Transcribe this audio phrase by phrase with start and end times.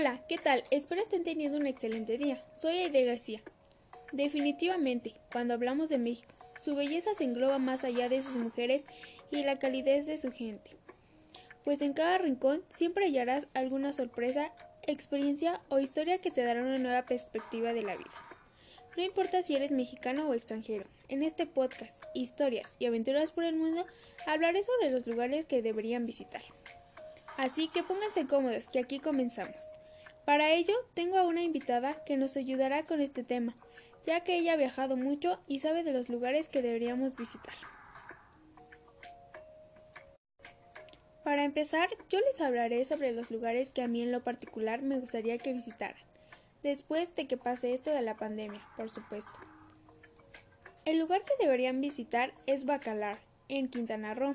[0.00, 0.62] Hola, ¿qué tal?
[0.70, 2.40] Espero estén teniendo un excelente día.
[2.56, 3.42] Soy Aide García.
[4.12, 8.84] Definitivamente, cuando hablamos de México, su belleza se engloba más allá de sus mujeres
[9.32, 10.70] y la calidez de su gente.
[11.64, 14.52] Pues en cada rincón siempre hallarás alguna sorpresa,
[14.86, 18.14] experiencia o historia que te dará una nueva perspectiva de la vida.
[18.96, 23.56] No importa si eres mexicano o extranjero, en este podcast, Historias y Aventuras por el
[23.56, 23.84] Mundo,
[24.28, 26.42] hablaré sobre los lugares que deberían visitar.
[27.36, 29.77] Así que pónganse cómodos, que aquí comenzamos.
[30.28, 33.56] Para ello, tengo a una invitada que nos ayudará con este tema,
[34.04, 37.54] ya que ella ha viajado mucho y sabe de los lugares que deberíamos visitar.
[41.24, 45.00] Para empezar, yo les hablaré sobre los lugares que a mí en lo particular me
[45.00, 46.02] gustaría que visitaran,
[46.62, 49.32] después de que pase esto de la pandemia, por supuesto.
[50.84, 54.34] El lugar que deberían visitar es Bacalar, en Quintana Roo.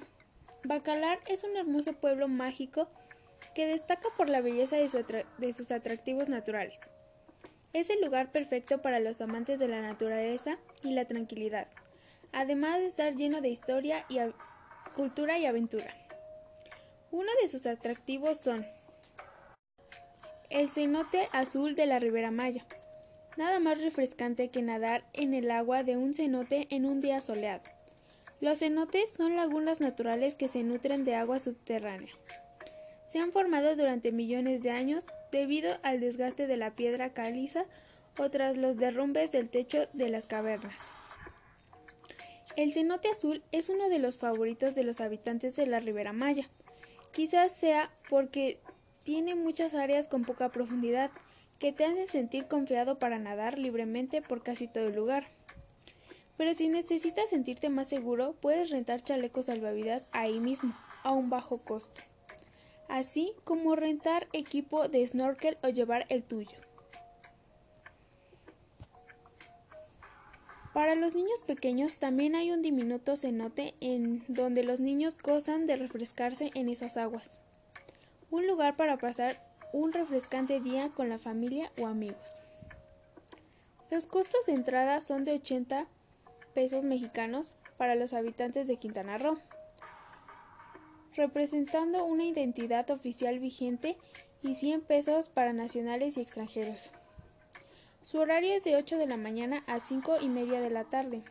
[0.64, 2.90] Bacalar es un hermoso pueblo mágico
[3.56, 6.80] que destaca por la belleza de, de, sus atractivos naturales.
[7.74, 11.68] Es el lugar perfecto para los amantes de la naturaleza y la tranquilidad,
[12.32, 14.20] además de estar lleno de historia y
[14.96, 15.94] cultura y aventura.
[17.12, 18.66] Uno de sus atractivos son
[20.50, 22.66] el cenote azul de la Ribera Maya.
[23.38, 27.64] Nada más refrescante que nadar en el agua de un cenote en un día soleado.
[28.40, 32.14] Los cenotes son lagunas naturales que se nutren de agua subterránea.
[33.14, 37.66] Se han formado durante millones de años debido al desgaste de la piedra caliza
[38.18, 40.90] o tras los derrumbes del techo de las cavernas.
[42.56, 46.50] El cenote azul es uno de los favoritos de los habitantes de la Ribera Maya.
[47.12, 48.58] Quizás sea porque
[49.04, 51.12] tiene muchas áreas con poca profundidad
[51.60, 55.28] que te hacen sentir confiado para nadar libremente por casi todo el lugar.
[56.36, 61.64] Pero si necesitas sentirte más seguro, puedes rentar chalecos salvavidas ahí mismo, a un bajo
[61.64, 62.13] costo.
[62.94, 66.56] Así como rentar equipo de snorkel o llevar el tuyo.
[70.76, 75.76] Para los niños pequeños también hay un diminuto cenote en donde los niños gozan de
[75.76, 77.40] refrescarse en esas aguas.
[78.30, 79.34] Un lugar para pasar
[79.74, 82.36] un refrescante día con la familia o amigos.
[83.90, 85.88] Los costos de entrada son de 80
[86.54, 89.40] pesos mexicanos para los habitantes de Quintana Roo,
[91.16, 93.98] representando una identidad oficial vigente
[94.42, 96.90] y 100 pesos para nacionales y extranjeros.
[98.04, 101.24] Su horario es de 8 de la mañana a 5 y media de la tarde.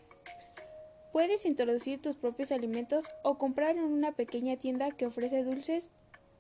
[1.13, 5.91] Puedes introducir tus propios alimentos o comprar en una pequeña tienda que ofrece dulces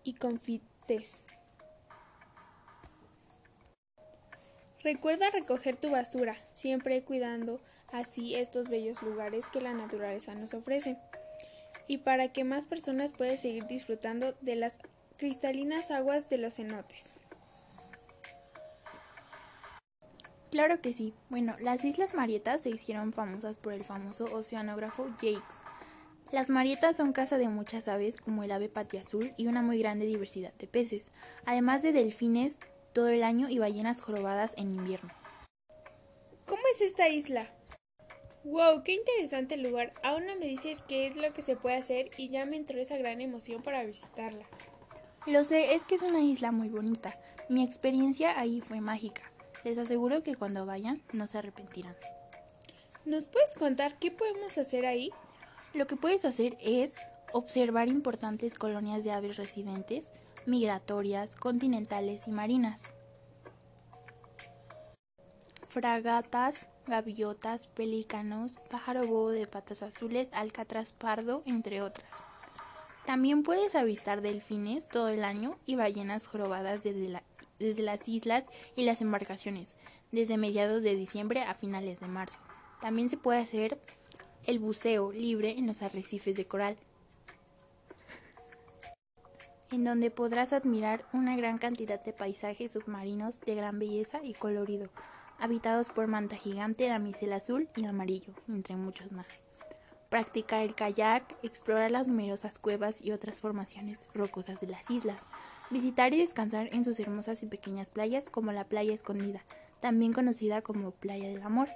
[0.02, 1.20] y confites.
[4.82, 7.60] Recuerda recoger tu basura, siempre cuidando
[7.92, 10.96] así estos bellos lugares que la naturaleza nos ofrece.
[11.88, 14.78] Y para que más personas puedan seguir disfrutando de las
[15.16, 17.14] cristalinas aguas de los cenotes.
[20.50, 21.14] Claro que sí.
[21.30, 25.62] Bueno, las Islas Marietas se hicieron famosas por el famoso oceanógrafo Jakes.
[26.30, 30.06] Las marietas son casa de muchas aves como el ave azul y una muy grande
[30.06, 31.10] diversidad de peces,
[31.44, 32.58] además de delfines
[32.92, 35.10] todo el año y ballenas jorobadas en invierno.
[36.46, 37.44] ¿Cómo es esta isla?
[38.44, 39.90] Wow, qué interesante lugar.
[40.02, 42.80] Aún no me dices qué es lo que se puede hacer y ya me entró
[42.80, 44.44] esa gran emoción para visitarla.
[45.26, 47.12] Lo sé, es que es una isla muy bonita.
[47.48, 49.22] Mi experiencia ahí fue mágica.
[49.64, 51.94] Les aseguro que cuando vayan no se arrepentirán.
[53.04, 55.10] ¿Nos puedes contar qué podemos hacer ahí?
[55.74, 56.94] Lo que puedes hacer es
[57.32, 60.06] observar importantes colonias de aves residentes,
[60.46, 62.82] migratorias, continentales y marinas.
[65.68, 72.08] Fragatas, gaviotas, pelícanos, pájaro bobo de patas azules, alcatraz pardo, entre otras.
[73.06, 77.20] También puedes avistar delfines todo el año y ballenas jorobadas desde,
[77.58, 78.44] desde las islas
[78.76, 79.74] y las embarcaciones,
[80.12, 82.38] desde mediados de diciembre a finales de marzo.
[82.80, 83.80] También se puede hacer
[84.44, 86.76] el buceo libre en los arrecifes de coral,
[89.72, 94.90] en donde podrás admirar una gran cantidad de paisajes submarinos de gran belleza y colorido,
[95.38, 99.42] habitados por manta gigante, damisel azul y amarillo, entre muchos más.
[100.08, 105.22] Practicar el kayak, explorar las numerosas cuevas y otras formaciones rocosas de las islas,
[105.70, 109.42] visitar y descansar en sus hermosas y pequeñas playas como la Playa Escondida,
[109.80, 111.68] también conocida como Playa del Amor,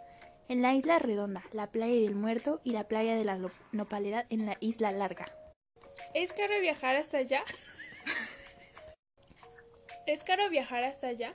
[0.48, 3.38] en la Isla Redonda, la Playa del Muerto y la Playa de la
[3.72, 5.26] Nopalera en la Isla Larga.
[6.14, 7.42] ¿Es caro viajar hasta allá?
[10.06, 11.34] ¿Es caro viajar hasta allá?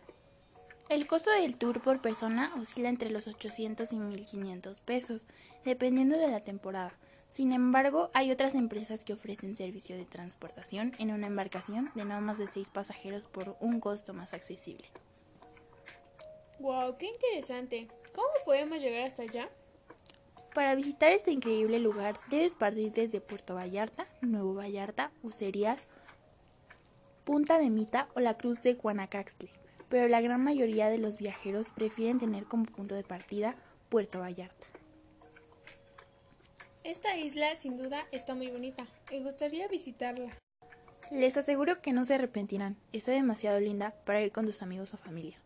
[0.91, 5.25] El costo del tour por persona oscila entre los 800 y 1500 pesos,
[5.63, 6.91] dependiendo de la temporada.
[7.29, 12.19] Sin embargo, hay otras empresas que ofrecen servicio de transportación en una embarcación de no
[12.19, 14.83] más de seis pasajeros por un costo más accesible.
[16.59, 16.97] ¡Wow!
[16.97, 17.87] ¡Qué interesante!
[18.13, 19.47] ¿Cómo podemos llegar hasta allá?
[20.53, 25.87] Para visitar este increíble lugar debes partir desde Puerto Vallarta, Nuevo Vallarta, Ucerías,
[27.23, 29.53] Punta de Mita o la Cruz de Guanacaxtle,
[29.91, 33.55] pero la gran mayoría de los viajeros prefieren tener como punto de partida
[33.89, 34.65] Puerto Vallarta.
[36.85, 38.87] Esta isla sin duda está muy bonita.
[39.11, 40.31] Me gustaría visitarla.
[41.11, 42.77] Les aseguro que no se arrepentirán.
[42.93, 45.37] Está demasiado linda para ir con tus amigos o familia.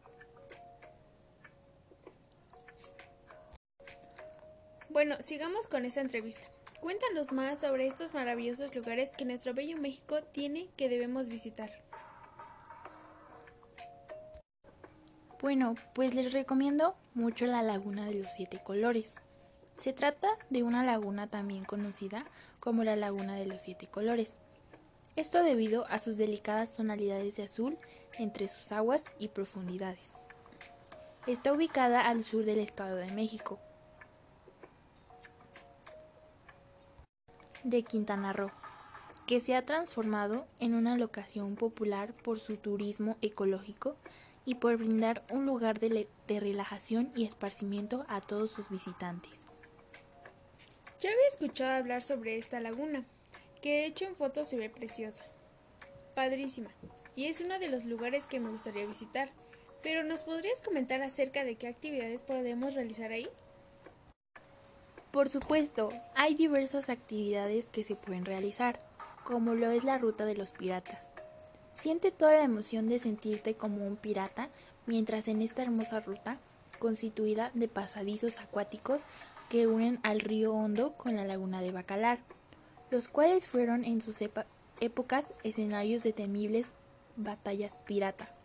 [4.89, 6.47] Bueno, sigamos con esa entrevista.
[6.81, 11.84] Cuéntanos más sobre estos maravillosos lugares que nuestro bello México tiene que debemos visitar.
[15.45, 19.15] Bueno, pues les recomiendo mucho la Laguna de los Siete Colores.
[19.77, 22.25] Se trata de una laguna también conocida
[22.59, 24.33] como la Laguna de los Siete Colores.
[25.15, 27.77] Esto debido a sus delicadas tonalidades de azul
[28.17, 30.13] entre sus aguas y profundidades.
[31.27, 33.59] Está ubicada al sur del Estado de México,
[37.63, 38.49] de Quintana Roo,
[39.27, 43.95] que se ha transformado en una locación popular por su turismo ecológico
[44.45, 49.33] y por brindar un lugar de, de, relajación y esparcimiento a todos sus visitantes.
[50.99, 53.05] Ya había escuchado hablar sobre esta laguna,
[53.61, 55.25] que de hecho en fotos se ve preciosa.
[56.15, 56.69] Padrísima,
[57.15, 59.29] y es uno de los lugares que me gustaría visitar.
[59.83, 63.29] Pero ¿nos podrías comentar acerca de qué actividades podemos realizar ahí?
[65.11, 68.79] Por supuesto, hay diversas actividades que se pueden realizar,
[69.23, 71.14] como lo es la ruta de los piratas.
[71.75, 74.49] Siente toda la emoción de sentirte como un pirata
[74.85, 76.39] mientras en esta hermosa ruta,
[76.79, 79.01] constituida de pasadizos acuáticos
[79.49, 82.19] que unen al río Hondo con la laguna de Bacalar,
[82.91, 84.19] los cuales fueron en sus
[84.79, 86.73] épocas escenarios de temibles
[87.17, 88.43] batallas piratas.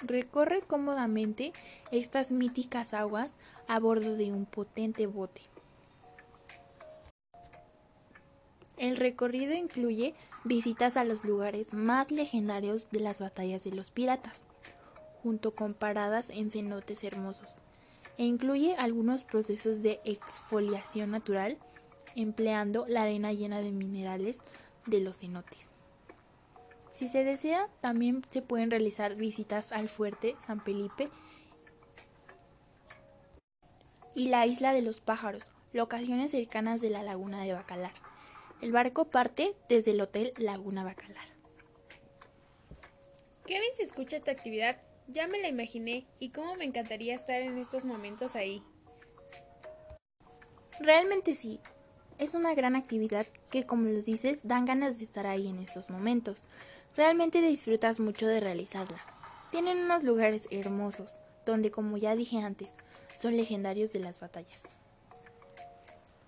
[0.00, 1.52] Recorre cómodamente
[1.90, 3.34] estas míticas aguas
[3.68, 5.42] a bordo de un potente bote.
[8.76, 10.14] El recorrido incluye
[10.44, 14.44] visitas a los lugares más legendarios de las batallas de los piratas,
[15.22, 17.56] junto con paradas en cenotes hermosos,
[18.18, 21.56] e incluye algunos procesos de exfoliación natural
[22.16, 24.40] empleando la arena llena de minerales
[24.86, 25.68] de los cenotes.
[26.90, 31.10] Si se desea, también se pueden realizar visitas al fuerte San Felipe
[34.14, 35.44] y la isla de los pájaros,
[35.74, 38.05] locaciones cercanas de la laguna de Bacalar.
[38.62, 41.28] El barco parte desde el Hotel Laguna Bacalar.
[43.46, 47.40] Qué bien se escucha esta actividad, ya me la imaginé y cómo me encantaría estar
[47.42, 48.62] en estos momentos ahí.
[50.80, 51.60] Realmente sí,
[52.18, 55.90] es una gran actividad que como lo dices dan ganas de estar ahí en estos
[55.90, 56.44] momentos.
[56.96, 58.98] Realmente disfrutas mucho de realizarla.
[59.50, 62.74] Tienen unos lugares hermosos, donde como ya dije antes,
[63.14, 64.85] son legendarios de las batallas.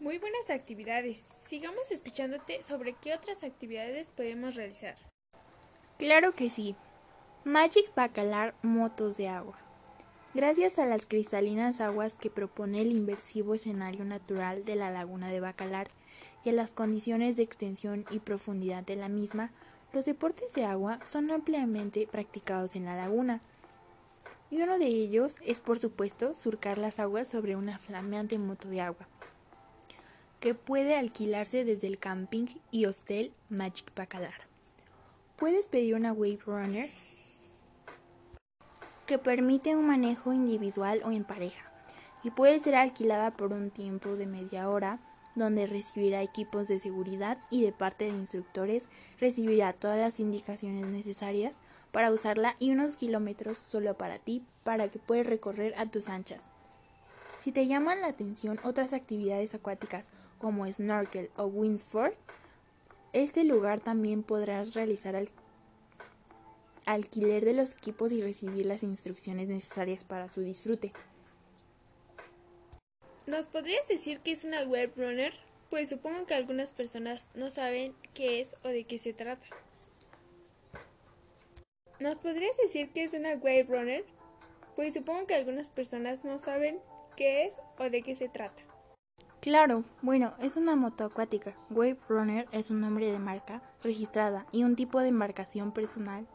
[0.00, 1.18] Muy buenas actividades.
[1.18, 4.96] Sigamos escuchándote sobre qué otras actividades podemos realizar.
[5.98, 6.76] Claro que sí.
[7.44, 9.58] Magic Bacalar Motos de Agua.
[10.34, 15.40] Gracias a las cristalinas aguas que propone el inversivo escenario natural de la laguna de
[15.40, 15.88] Bacalar
[16.44, 19.50] y a las condiciones de extensión y profundidad de la misma,
[19.92, 23.40] los deportes de agua son ampliamente practicados en la laguna,
[24.50, 28.80] y uno de ellos es por supuesto surcar las aguas sobre una flameante moto de
[28.80, 29.08] agua,
[30.40, 34.34] que puede alquilarse desde el camping y hostel Magic Bacalar.
[35.36, 36.88] Puedes pedir una Wave Runner
[39.06, 41.64] que permite un manejo individual o en pareja,
[42.22, 44.98] y puede ser alquilada por un tiempo de media hora
[45.34, 51.60] donde recibirá equipos de seguridad y de parte de instructores recibirá todas las indicaciones necesarias
[51.92, 56.50] para usarla y unos kilómetros solo para ti para que puedas recorrer a tus anchas.
[57.38, 62.14] Si te llaman la atención otras actividades acuáticas como snorkel o windsurf,
[63.12, 65.28] este lugar también podrás realizar al
[66.86, 70.92] alquiler de los equipos y recibir las instrucciones necesarias para su disfrute.
[73.26, 75.34] ¿Nos podrías decir qué es una web runner?
[75.68, 79.46] Pues supongo que algunas personas no saben qué es o de qué se trata.
[82.00, 84.04] ¿Nos podrías decir qué es una wave runner?
[84.76, 86.78] Pues supongo que algunas personas no saben
[87.16, 88.62] qué es o de qué se trata.
[89.40, 91.54] Claro, bueno, es una moto acuática.
[91.70, 96.26] Wave Runner es un nombre de marca registrada y un tipo de embarcación personal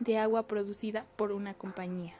[0.00, 2.14] de agua producida por una compañía.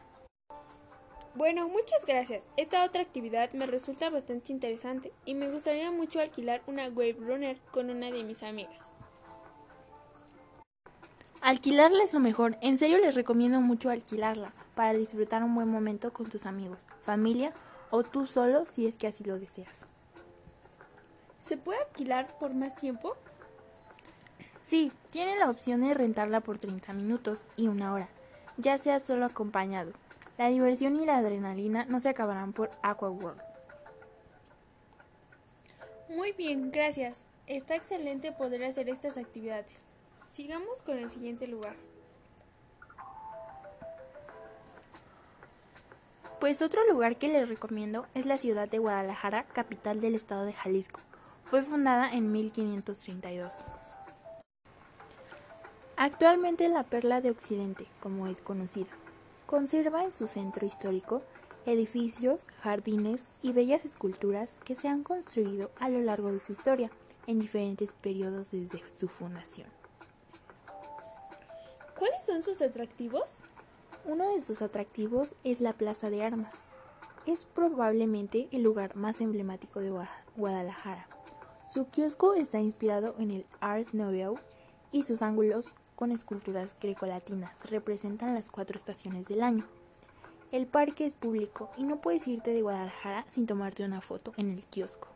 [1.34, 2.48] Bueno, muchas gracias.
[2.56, 7.58] Esta otra actividad me resulta bastante interesante y me gustaría mucho alquilar una Wave Runner
[7.72, 8.94] con una de mis amigas.
[11.40, 12.56] Alquilarla es lo mejor.
[12.60, 17.50] En serio les recomiendo mucho alquilarla para disfrutar un buen momento con tus amigos, familia
[17.90, 19.99] o tú solo si es que así lo deseas.
[21.40, 23.16] ¿Se puede alquilar por más tiempo?
[24.60, 28.08] Sí, tiene la opción de rentarla por 30 minutos y una hora,
[28.58, 29.92] ya sea solo acompañado.
[30.36, 33.40] La diversión y la adrenalina no se acabarán por Aqua World.
[36.10, 37.24] Muy bien, gracias.
[37.46, 39.88] Está excelente poder hacer estas actividades.
[40.28, 41.74] Sigamos con el siguiente lugar.
[46.38, 50.52] Pues otro lugar que les recomiendo es la ciudad de Guadalajara, capital del estado de
[50.52, 51.00] Jalisco.
[51.50, 53.50] Fue fundada en 1532.
[55.96, 58.90] Actualmente la perla de Occidente, como es conocida.
[59.46, 61.22] Conserva en su centro histórico
[61.66, 66.88] edificios, jardines y bellas esculturas que se han construido a lo largo de su historia
[67.26, 69.66] en diferentes periodos desde su fundación.
[71.98, 73.38] ¿Cuáles son sus atractivos?
[74.04, 76.54] Uno de sus atractivos es la Plaza de Armas.
[77.26, 79.92] Es probablemente el lugar más emblemático de
[80.36, 81.08] Guadalajara.
[81.72, 84.40] Su kiosco está inspirado en el Art Nouveau
[84.90, 89.64] y sus ángulos con esculturas grecolatinas representan las cuatro estaciones del año.
[90.50, 94.50] El parque es público y no puedes irte de Guadalajara sin tomarte una foto en
[94.50, 95.06] el kiosco.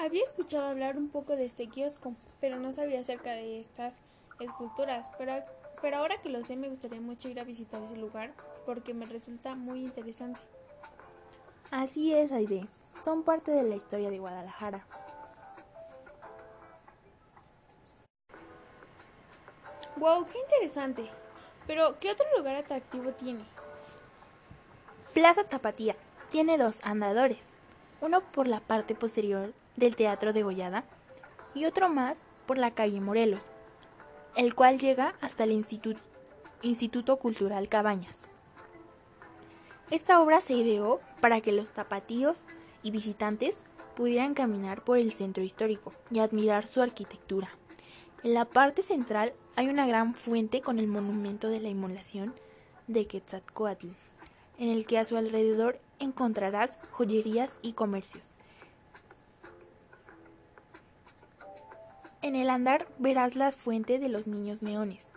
[0.00, 4.02] Había escuchado hablar un poco de este kiosco, pero no sabía acerca de estas
[4.40, 5.10] esculturas.
[5.16, 5.32] Pero,
[5.80, 8.34] pero ahora que lo sé, me gustaría mucho ir a visitar ese lugar
[8.66, 10.40] porque me resulta muy interesante.
[11.70, 12.66] Así es, Aide.
[12.98, 14.84] Son parte de la historia de Guadalajara.
[19.96, 21.08] Wow, qué interesante.
[21.66, 23.44] Pero, ¿qué otro lugar atractivo tiene?
[25.14, 25.94] Plaza Tapatía.
[26.30, 27.46] Tiene dos andadores.
[28.00, 30.84] Uno por la parte posterior del Teatro de Gollada
[31.54, 33.40] y otro más por la calle Morelos,
[34.36, 36.00] el cual llega hasta el Instituto,
[36.62, 38.14] Instituto Cultural Cabañas.
[39.90, 42.42] Esta obra se ideó para que los tapatíos
[42.82, 43.58] y visitantes
[43.96, 47.50] pudieran caminar por el centro histórico y admirar su arquitectura.
[48.22, 52.34] En la parte central hay una gran fuente con el monumento de la inmolación
[52.86, 53.88] de Quetzalcoatl,
[54.58, 58.24] en el que a su alrededor encontrarás joyerías y comercios.
[62.22, 65.08] En el andar verás la fuente de los niños meones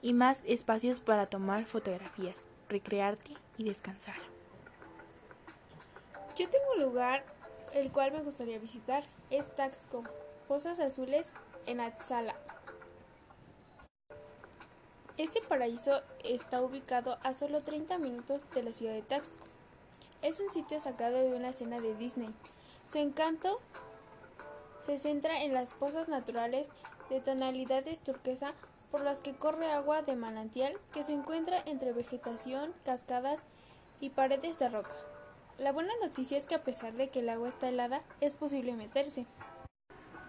[0.00, 2.36] y más espacios para tomar fotografías,
[2.68, 4.37] recrearte y descansar.
[6.38, 7.24] Yo tengo un lugar
[7.74, 10.04] el cual me gustaría visitar, es Taxco,
[10.46, 11.32] Pozas Azules
[11.66, 12.36] en Atzala.
[15.16, 19.44] Este paraíso está ubicado a solo 30 minutos de la ciudad de Taxco.
[20.22, 22.32] Es un sitio sacado de una escena de Disney.
[22.86, 23.58] Su encanto
[24.78, 26.70] se centra en las pozas naturales
[27.10, 28.54] de tonalidades turquesa
[28.92, 33.48] por las que corre agua de manantial que se encuentra entre vegetación, cascadas
[34.00, 34.94] y paredes de roca.
[35.58, 38.74] La buena noticia es que a pesar de que el agua está helada, es posible
[38.74, 39.26] meterse.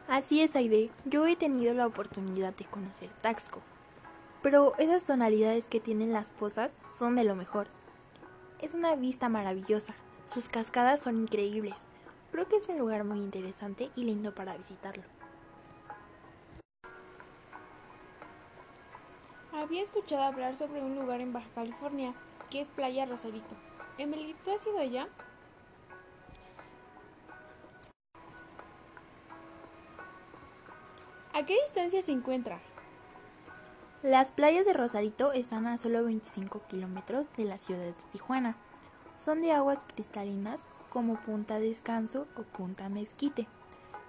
[0.08, 0.90] Así es, Aide.
[1.06, 3.62] Yo he tenido la oportunidad de conocer Taxco.
[4.42, 7.68] Pero esas tonalidades que tienen las pozas son de lo mejor.
[8.60, 9.94] Es una vista maravillosa.
[10.26, 11.76] Sus cascadas son increíbles.
[12.32, 15.04] Creo que es un lugar muy interesante y lindo para visitarlo.
[19.54, 22.16] Había escuchado hablar sobre un lugar en Baja California,
[22.50, 23.56] que es Playa Rosarito.
[24.00, 25.10] Emily, ¿tú has ido allá?
[31.34, 32.62] ¿A qué distancia se encuentra?
[34.02, 38.56] Las playas de Rosarito están a solo 25 kilómetros de la ciudad de Tijuana.
[39.18, 43.48] Son de aguas cristalinas como Punta Descanso o Punta Mezquite.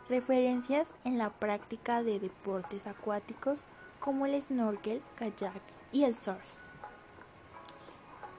[0.08, 3.64] Referencias en la práctica de deportes acuáticos
[3.98, 6.69] como el snorkel, kayak y el surf.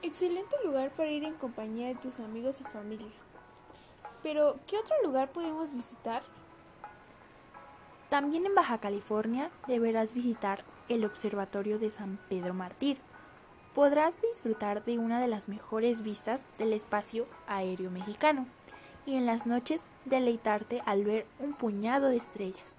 [0.02, 3.06] Excelente lugar para ir en compañía de tus amigos y familia.
[4.24, 6.22] Pero, ¿qué otro lugar podemos visitar?
[8.08, 12.98] También en Baja California deberás visitar el Observatorio de San Pedro Mártir.
[13.74, 18.46] Podrás disfrutar de una de las mejores vistas del espacio aéreo mexicano
[19.06, 22.71] y en las noches deleitarte al ver un puñado de estrellas.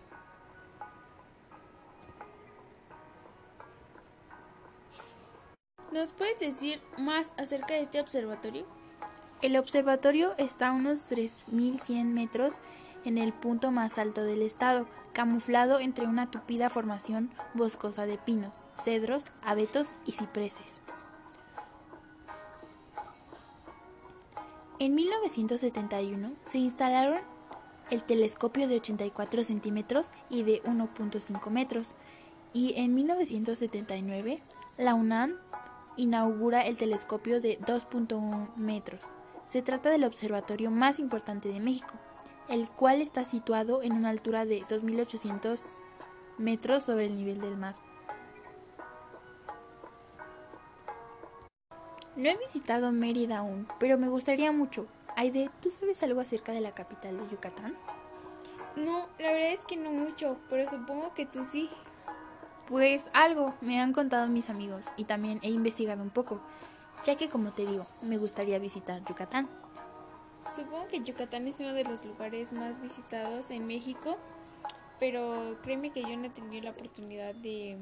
[6.03, 8.65] ¿Nos puedes decir más acerca de este observatorio?
[9.41, 12.55] El observatorio está a unos 3.100 metros
[13.05, 18.63] en el punto más alto del estado, camuflado entre una tupida formación boscosa de pinos,
[18.75, 20.81] cedros, abetos y cipreses.
[24.79, 27.19] En 1971 se instalaron
[27.91, 31.95] el telescopio de 84 centímetros y de 1.5 metros
[32.51, 34.38] y en 1979
[34.77, 35.38] la UNAM
[35.97, 39.13] inaugura el telescopio de 2.1 metros.
[39.45, 41.93] Se trata del observatorio más importante de México,
[42.50, 45.59] el cual está situado en una altura de 2.800
[46.38, 47.75] metros sobre el nivel del mar.
[52.15, 54.85] No he visitado Mérida aún, pero me gustaría mucho.
[55.15, 57.75] Aide, ¿tú sabes algo acerca de la capital de Yucatán?
[58.75, 61.69] No, la verdad es que no mucho, pero supongo que tú sí.
[62.70, 66.39] Pues algo, me han contado mis amigos y también he investigado un poco,
[67.05, 69.50] ya que como te digo, me gustaría visitar Yucatán.
[70.55, 74.17] Supongo que Yucatán es uno de los lugares más visitados en México,
[75.00, 77.77] pero créeme que yo no he tenido la oportunidad de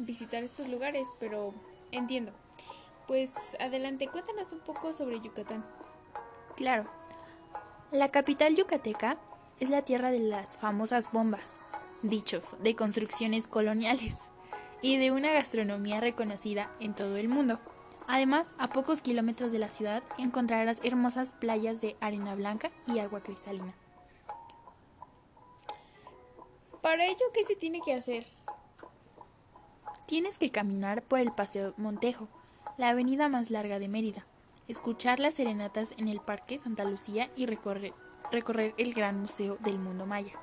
[0.00, 1.54] visitar estos lugares, pero
[1.92, 2.32] entiendo.
[3.06, 5.64] Pues adelante, cuéntanos un poco sobre Yucatán.
[6.56, 6.90] Claro,
[7.92, 9.16] la capital yucateca
[9.60, 11.65] es la tierra de las famosas bombas,
[12.02, 14.18] dichos de construcciones coloniales
[14.82, 17.60] y de una gastronomía reconocida en todo el mundo.
[18.08, 23.20] Además, a pocos kilómetros de la ciudad encontrarás hermosas playas de arena blanca y agua
[23.20, 23.74] cristalina.
[26.82, 28.26] Para ello, ¿qué se tiene que hacer?
[30.06, 32.28] Tienes que caminar por el Paseo Montejo,
[32.76, 34.24] la avenida más larga de Mérida,
[34.68, 37.92] escuchar las serenatas en el Parque Santa Lucía y recorrer,
[38.30, 40.34] recorrer el Gran Museo del Mundo Maya.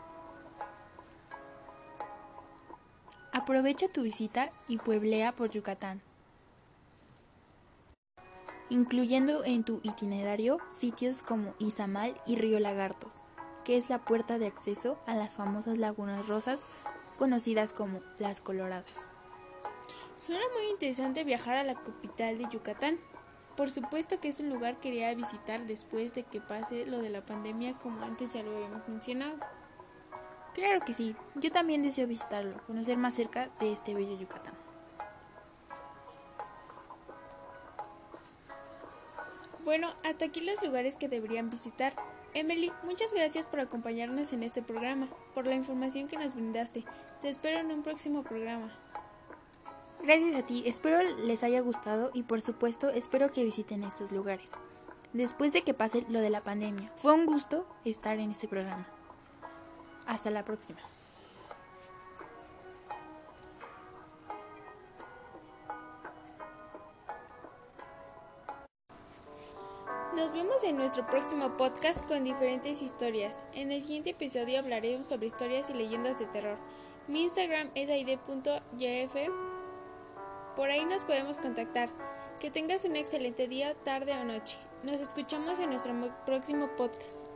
[3.44, 6.02] Aprovecha tu visita y pueblea por Yucatán,
[8.70, 13.16] incluyendo en tu itinerario sitios como Izamal y Río Lagartos,
[13.66, 16.64] que es la puerta de acceso a las famosas lagunas rosas
[17.20, 19.10] conocidas como las Coloradas.
[20.16, 22.98] Suena muy interesante viajar a la capital de Yucatán.
[23.58, 27.10] Por supuesto que es un lugar que quería visitar después de que pase lo de
[27.10, 29.36] la pandemia como antes ya lo habíamos mencionado.
[30.54, 34.54] Claro que sí, yo también deseo visitarlo, conocer más cerca de este bello Yucatán.
[39.66, 41.94] Bueno, hasta aquí los lugares que deberían visitar.
[42.34, 46.84] Emily, muchas gracias por acompañarnos en este programa, por la información que nos brindaste.
[47.22, 48.72] Te espero en un próximo programa.
[50.04, 54.50] Gracias a ti, espero les haya gustado y por supuesto espero que visiten estos lugares.
[55.14, 58.86] Después de que pase lo de la pandemia, fue un gusto estar en este programa.
[60.08, 60.80] Hasta la próxima.
[70.16, 73.44] Nos vemos en nuestro próximo podcast con diferentes historias.
[73.54, 76.60] En el siguiente episodio hablaremos sobre historias y leyendas de terror.
[77.08, 79.16] Mi Instagram es aid.yf.
[80.56, 81.90] Por ahí nos podemos contactar.
[82.40, 84.60] Que tengas un excelente día, tarde o noche.
[84.84, 85.94] Nos escuchamos en nuestro
[86.26, 87.33] próximo podcast.